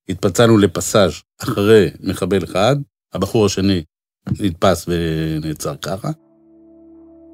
[0.09, 1.11] התפצלנו לפסאז'
[1.43, 2.75] אחרי מחבל אחד,
[3.13, 3.83] הבחור השני
[4.29, 6.09] נתפס ונעצר ככה.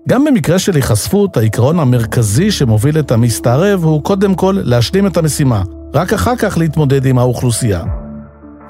[0.09, 5.63] גם במקרה של היחשפות, העיקרון המרכזי שמוביל את המסתערב הוא קודם כל להשלים את המשימה,
[5.93, 7.83] רק אחר כך להתמודד עם האוכלוסייה.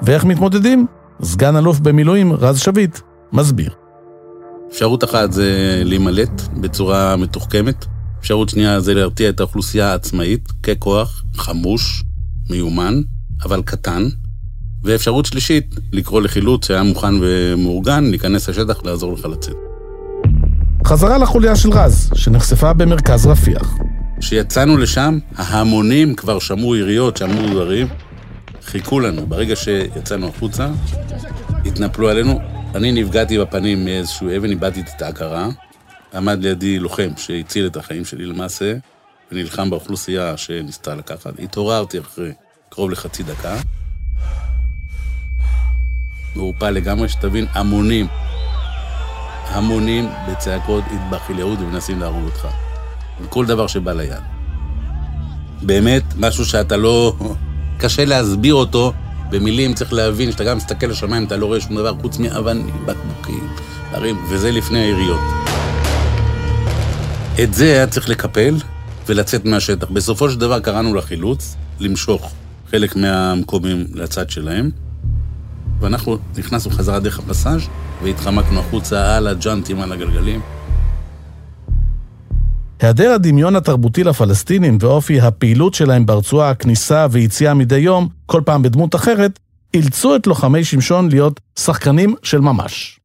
[0.02, 0.86] ואיך מתמודדים?
[1.22, 2.98] סגן אלוף במילואים רז שביט
[3.32, 3.70] מסביר.
[4.70, 7.86] אפשרות אחת זה להימלט בצורה מתוחכמת.
[8.20, 12.04] אפשרות שנייה זה להרתיע את האוכלוסייה העצמאית ככוח חמוש,
[12.50, 12.94] מיומן,
[13.44, 14.02] אבל קטן.
[14.84, 19.56] ואפשרות שלישית, לקרוא לחילוץ שהיה מוכן ומאורגן, להיכנס לשטח, לעזור לך לצאת.
[20.84, 23.74] חזרה לחוליה של רז, שנחשפה במרכז רפיח.
[24.20, 27.86] כשיצאנו לשם, ההמונים כבר שמעו יריות, שמעו דברים,
[28.64, 29.26] חיכו לנו.
[29.26, 30.68] ברגע שיצאנו החוצה,
[31.66, 32.40] התנפלו עלינו.
[32.74, 35.48] אני נפגעתי בפנים מאיזשהו אבן, איבדתי את ההכרה.
[36.14, 38.74] עמד לידי לוחם שהציל את החיים שלי למעשה,
[39.32, 41.32] ונלחם באוכלוסייה שניסתה לקחת.
[41.38, 42.32] התעוררתי אחרי
[42.70, 43.56] קרוב לחצי דקה.
[46.36, 48.06] מעורפל לגמרי, שתבין, המונים,
[49.48, 52.48] המונים בצעקות התבחילות ומנסים להרוג אותך.
[53.28, 54.22] כל דבר שבא ליד.
[55.62, 57.16] באמת, משהו שאתה לא...
[57.80, 58.92] קשה להסביר אותו
[59.30, 63.48] במילים, צריך להבין שאתה גם מסתכל לשמיים, אתה לא רואה שום דבר חוץ מאבנים, בקבוקים,
[63.90, 65.20] דברים, וזה לפני היריות.
[67.42, 68.54] את זה היה צריך לקפל
[69.06, 69.90] ולצאת מהשטח.
[69.90, 72.32] בסופו של דבר קראנו לחילוץ, למשוך
[72.70, 74.70] חלק מהמקומים לצד שלהם,
[75.80, 77.62] ואנחנו נכנסנו חזרה דרך הפסאז'
[78.02, 80.40] והתחמקנו החוצה על הג'אנטים, על הגלגלים.
[82.80, 88.94] היעדר הדמיון התרבותי לפלסטינים ואופי הפעילות שלהם ברצועה, הכניסה ויציאה מדי יום, כל פעם בדמות
[88.94, 89.38] אחרת,
[89.74, 93.00] אילצו את לוחמי שמשון להיות שחקנים של ממש.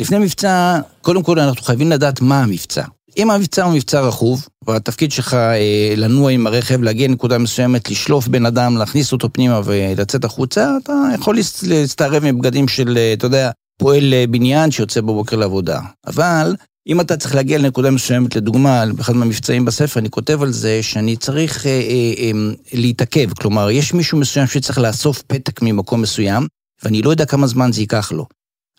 [0.00, 2.84] לפני מבצע, קודם כל אנחנו חייבים לדעת מה המבצע.
[3.16, 8.28] אם המבצע הוא מבצע רכוב, והתפקיד שלך אה, לנוע עם הרכב, להגיע לנקודה מסוימת, לשלוף
[8.28, 13.26] בן אדם, להכניס אותו פנימה ולצאת החוצה, אתה יכול להסתערב עם בגדים של, אה, אתה
[13.26, 15.80] יודע, פועל אה, בניין שיוצא בבוקר לעבודה.
[16.06, 16.54] אבל
[16.86, 21.16] אם אתה צריך להגיע לנקודה מסוימת, לדוגמה, באחד מהמבצעים בספר, אני כותב על זה שאני
[21.16, 21.76] צריך אה, אה,
[22.18, 22.30] אה,
[22.72, 23.32] להתעכב.
[23.32, 26.46] כלומר, יש מישהו מסוים שצריך לאסוף פתק ממקום מסוים,
[26.82, 28.26] ואני לא יודע כמה זמן זה ייקח לו.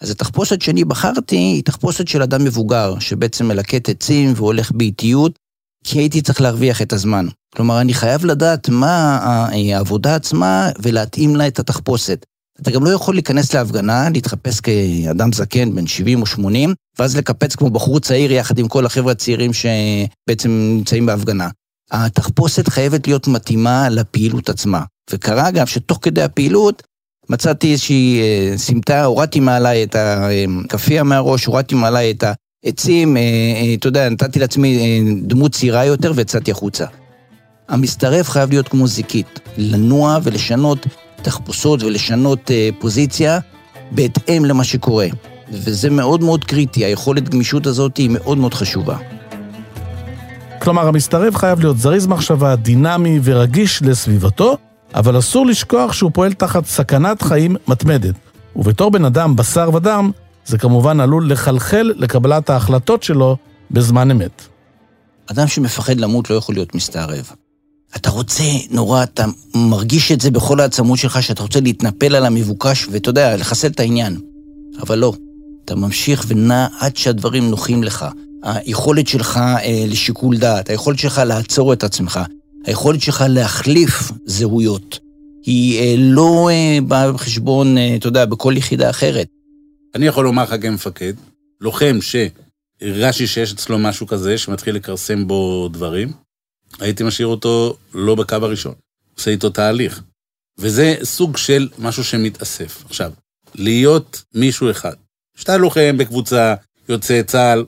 [0.01, 5.39] אז התחפושת שאני בחרתי היא תחפושת של אדם מבוגר, שבעצם מלקט עצים והולך באיטיות,
[5.83, 7.27] כי הייתי צריך להרוויח את הזמן.
[7.55, 9.17] כלומר, אני חייב לדעת מה
[9.51, 12.25] העבודה עצמה ולהתאים לה את התחפושת.
[12.61, 17.55] אתה גם לא יכול להיכנס להפגנה, להתחפש כאדם זקן בן 70 או 80, ואז לקפץ
[17.55, 21.49] כמו בחור צעיר יחד עם כל החבר'ה הצעירים שבעצם נמצאים בהפגנה.
[21.91, 24.81] התחפושת חייבת להיות מתאימה לפעילות עצמה.
[25.11, 26.83] וקרה גם שתוך כדי הפעילות
[27.29, 32.23] מצאתי איזושהי אה, סמטה, הורדתי מעליי את הכאפיה מהראש, הורדתי מעליי את
[32.65, 36.85] העצים, אה, אה, אתה יודע, נתתי לעצמי אה, דמות צעירה יותר ויצאתי החוצה.
[37.69, 40.85] המסתרף חייב להיות כמו זיקית, לנוע ולשנות
[41.21, 43.39] תחפושות ולשנות אה, פוזיציה
[43.91, 45.07] בהתאם למה שקורה.
[45.51, 48.97] וזה מאוד מאוד קריטי, היכולת גמישות הזאת היא מאוד מאוד חשובה.
[50.59, 54.57] כלומר, המסתרב חייב להיות זריז מחשבה, דינמי ורגיש לסביבתו,
[54.95, 58.15] אבל אסור לשכוח שהוא פועל תחת סכנת חיים מתמדת.
[58.55, 60.11] ובתור בן אדם בשר ודם,
[60.45, 63.37] זה כמובן עלול לחלחל לקבלת ההחלטות שלו
[63.71, 64.41] בזמן אמת.
[65.27, 67.31] אדם שמפחד למות לא יכול להיות מסתערב.
[67.95, 72.87] אתה רוצה נורא, אתה מרגיש את זה בכל העצמות שלך, שאתה רוצה להתנפל על המבוקש,
[72.91, 74.17] ואתה יודע, לחסל את העניין.
[74.81, 75.13] אבל לא,
[75.65, 78.05] אתה ממשיך ונע עד שהדברים נוחים לך.
[78.43, 82.19] היכולת שלך אה, לשיקול דעת, היכולת שלך לעצור את עצמך,
[82.65, 84.99] היכולת שלך להחליף זהויות.
[85.43, 89.27] היא אה, לא אה, באה בחשבון, אה, אתה יודע, בכל יחידה אחרת.
[89.95, 91.13] אני יכול לומר לך כמפקד,
[91.61, 96.11] לוחם שהרגשתי שיש אצלו משהו כזה, שמתחיל לכרסם בו דברים,
[96.79, 98.73] הייתי משאיר אותו לא בקו הראשון,
[99.17, 100.01] עושה איתו תהליך.
[100.57, 102.83] וזה סוג של משהו שמתאסף.
[102.85, 103.11] עכשיו,
[103.55, 104.93] להיות מישהו אחד.
[105.35, 106.55] שאתה לוחם בקבוצה,
[106.89, 107.65] יוצא צה"ל,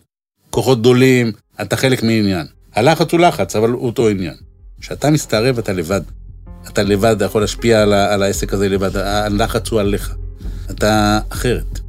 [0.49, 1.31] כוחות גדולים,
[1.61, 2.47] אתה חלק מעניין.
[2.73, 4.46] הלחץ הוא לחץ, אבל הוא אותו עניין.
[4.81, 6.01] כשאתה מסתערב, אתה לבד.
[6.67, 10.15] אתה לבד, אתה יכול להשפיע על, על העסק הזה לבד, הלחץ הוא עליך.
[10.71, 11.79] אתה אחרת.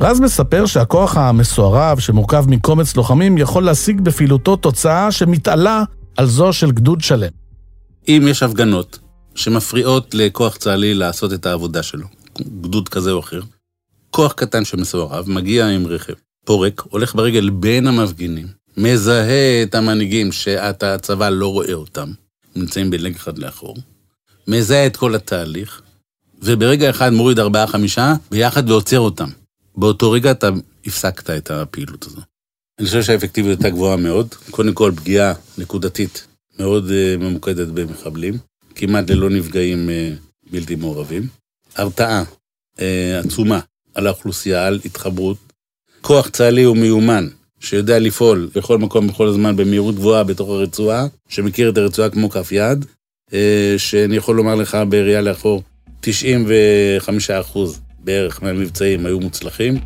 [0.00, 5.84] רז מספר שהכוח המסוערב, שמורכב מקומץ לוחמים, יכול להשיג בפעילותו תוצאה שמתעלה
[6.16, 7.30] על זו של גדוד שלם.
[8.08, 8.98] אם יש הפגנות
[9.34, 12.06] שמפריעות לכוח צה"לי לעשות את העבודה שלו,
[12.60, 13.40] גדוד כזה או אחר,
[14.10, 16.12] כוח קטן שמסוערב מגיע עם רכב,
[16.44, 22.12] פורק, הולך ברגל בין המפגינים, מזהה את המנהיגים שהצבא לא רואה אותם,
[22.56, 23.76] נמצאים בלג אחד לאחור,
[24.48, 25.82] מזהה את כל התהליך,
[26.42, 29.28] וברגע אחד מוריד ארבעה-חמישה, ביחד ועוצר אותם.
[29.76, 30.48] באותו רגע אתה
[30.86, 32.20] הפסקת את הפעילות הזו.
[32.78, 34.34] אני חושב שהאפקטיביות הייתה גבוהה מאוד.
[34.50, 36.26] קודם כל, פגיעה נקודתית
[36.58, 38.38] מאוד uh, ממוקדת במחבלים,
[38.74, 41.26] כמעט ללא נפגעים uh, בלתי מעורבים.
[41.76, 42.24] הרתעה
[42.76, 42.80] uh,
[43.24, 43.60] עצומה
[43.94, 45.36] על האוכלוסייה, על התחברות.
[46.00, 47.28] כוח צה"לי ומיומן,
[47.62, 52.52] שיודע לפעול בכל מקום, בכל הזמן, במהירות גבוהה בתוך הרצועה, שמכיר את הרצועה כמו כף
[52.52, 52.84] יד,
[53.30, 53.34] uh,
[53.76, 55.62] שאני יכול לומר לך בראייה לאחור,
[56.00, 59.78] 95 אחוז בערך מהמבצעים היו מוצלחים.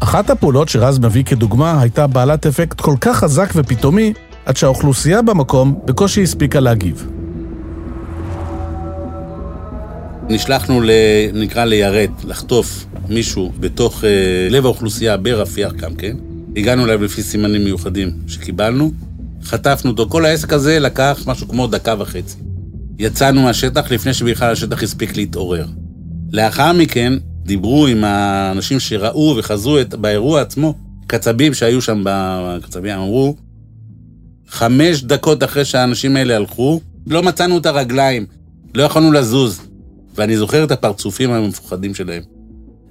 [0.00, 4.12] אחת הפעולות שרז מביא כדוגמה הייתה בעלת אפקט כל כך חזק ופתאומי,
[4.46, 7.19] עד שהאוכלוסייה במקום בקושי הספיקה להגיב.
[10.30, 10.90] נשלחנו, ל...
[11.34, 14.10] נקרא ליירט, לחטוף מישהו בתוך אה,
[14.50, 16.16] לב האוכלוסייה ברפיח גם כן.
[16.56, 18.92] הגענו אליו לפי סימנים מיוחדים שקיבלנו,
[19.42, 20.08] חטפנו אותו.
[20.08, 22.36] כל העסק הזה לקח משהו כמו דקה וחצי.
[22.98, 25.66] יצאנו מהשטח לפני שבכלל השטח הספיק להתעורר.
[26.32, 27.12] לאחר מכן
[27.44, 30.74] דיברו עם האנשים שראו וחזו את, באירוע עצמו,
[31.06, 33.36] קצבים שהיו שם בקצבים, אמרו,
[34.48, 38.26] חמש דקות אחרי שהאנשים האלה הלכו, לא מצאנו את הרגליים,
[38.74, 39.69] לא יכולנו לזוז.
[40.14, 42.22] ואני זוכר את הפרצופים המפוחדים שלהם.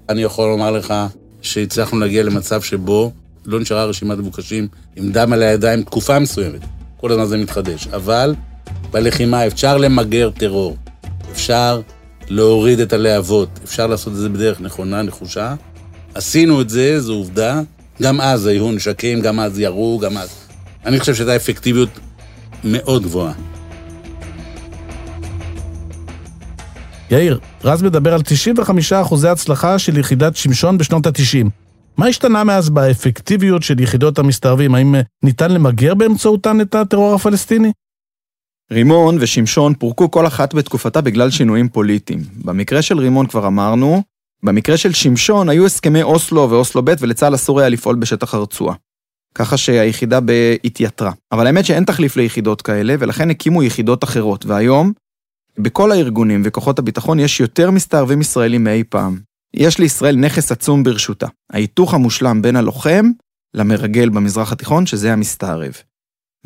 [0.10, 0.94] אני יכול לומר לך
[1.42, 3.12] שהצלחנו להגיע למצב שבו
[3.46, 6.62] לא נשארה רשימת מבוקשים עם דם על הידיים תקופה מסוימת.
[6.98, 7.88] כל הזמן זה מתחדש.
[7.88, 8.36] אבל
[8.92, 10.78] בלחימה אפשר למגר טרור,
[11.32, 11.82] אפשר
[12.28, 15.56] להוריד את הלהבות, אפשר לעשות את זה בדרך נכונה, נחושה.
[16.14, 17.62] עשינו את זה, זו עובדה.
[18.02, 20.30] גם אז היו נשקים, גם אז ירו, גם אז...
[20.86, 21.90] אני חושב שהייתה אפקטיביות
[22.64, 23.34] מאוד גבוהה.
[27.12, 31.48] יאיר, רז מדבר על 95 אחוזי הצלחה של יחידת שמשון בשנות ה-90.
[31.98, 34.76] מה השתנה מאז באפקטיביות של יחידות המסתערבים?
[34.76, 37.72] האם ניתן למגר באמצעותן את הטרור הפלסטיני?
[38.72, 42.20] רימון ושמשון פורקו כל אחת בתקופתה בגלל שינויים פוליטיים.
[42.46, 44.04] במקרה של רימון כבר אמרנו,
[44.44, 48.76] במקרה של שמשון היו הסכמי אוסלו ואוסלו ב' ולצה"ל אסור היה לפעול בשטח הרצועה.
[49.36, 50.20] ככה שהיחידה
[50.64, 51.12] התייתרה.
[51.32, 54.94] אבל האמת שאין תחליף ליחידות כאלה, ולכן הקימו יחידות אחרות, והיום,
[55.62, 59.20] בכל הארגונים וכוחות הביטחון יש יותר מסתערבים ישראלים מאי פעם.
[59.54, 63.12] יש לישראל נכס עצום ברשותה, ההיתוך המושלם בין הלוחם
[63.54, 65.74] למרגל במזרח התיכון, שזה המסתערב.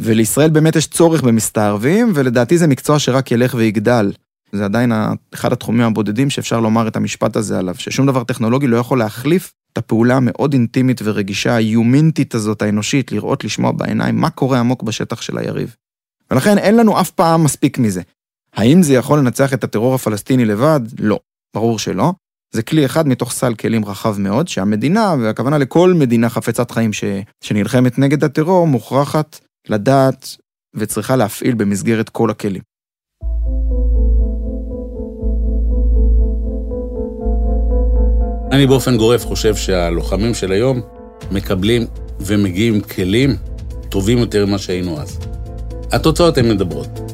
[0.02, 4.12] ולישראל באמת יש צורך במסתערבים, ולדעתי זה מקצוע שרק ילך ויגדל.
[4.52, 4.92] זה עדיין
[5.34, 9.54] אחד התחומים הבודדים שאפשר לומר את המשפט הזה עליו, ששום דבר טכנולוגי לא יכול להחליף
[9.74, 15.22] את הפעולה המאוד אינטימית ורגישה, היומינטית הזאת, האנושית, לראות, לשמוע בעיניים מה קורה עמוק בשטח
[15.22, 15.76] של היריב.
[16.32, 18.02] ולכן אין לנו אף פעם מספיק מזה.
[18.56, 20.80] האם זה יכול לנצח את הטרור הפלסטיני לבד?
[21.00, 21.20] לא.
[21.56, 22.12] ברור שלא.
[22.52, 27.04] זה כלי אחד מתוך סל כלים רחב מאוד, שהמדינה, והכוונה לכל מדינה חפצת חיים ש...
[27.44, 29.40] שנלחמת נגד הטרור, מוכרחת
[29.70, 30.38] לדעת
[30.76, 32.62] וצריכה להפעיל במסגרת כל הכלים.
[38.52, 40.82] אני באופן גורף חושב שהלוחמים של היום
[41.32, 41.86] מקבלים
[42.20, 43.36] ומגיעים כלים
[43.90, 45.20] טובים יותר ממה שהיינו אז.
[45.92, 47.13] התוצאות הן מדברות.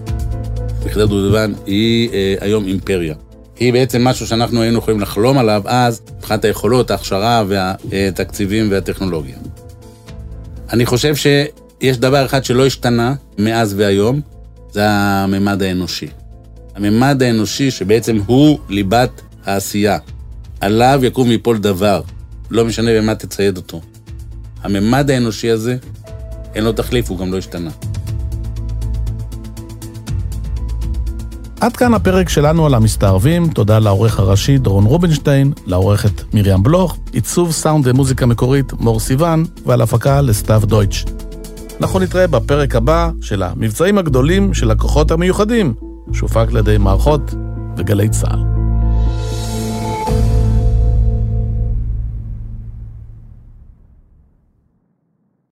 [0.90, 3.16] יחידת דודבן היא אה, היום אימפריה.
[3.60, 9.38] היא בעצם משהו שאנחנו היינו יכולים לחלום עליו אז, מבחינת היכולות, ההכשרה והתקציבים והטכנולוגיה.
[10.74, 14.22] אני חושב שיש דבר אחד שלא השתנה מאז והיום,
[14.72, 16.08] זה הממד האנושי.
[16.76, 19.98] הממד האנושי שבעצם הוא ליבת העשייה.
[20.62, 22.02] עליו יקום ויפול דבר,
[22.50, 23.82] לא משנה במה תצייד אותו.
[24.64, 25.78] הממד האנושי הזה,
[26.56, 27.70] אין לו תחליף, הוא גם לא השתנה.
[31.62, 37.52] עד כאן הפרק שלנו על המסתערבים, תודה לעורך הראשי דורון רובינשטיין, לעורכת מרים בלוך, עיצוב
[37.52, 41.06] סאונד ומוזיקה מקורית מור סיוון, ועל הפקה לסתיו דויטש.
[41.82, 45.74] אנחנו נתראה בפרק הבא של המבצעים הגדולים של הכוחות המיוחדים,
[46.14, 47.34] שהופק על ידי מערכות
[47.78, 48.59] וגלי צה"ל.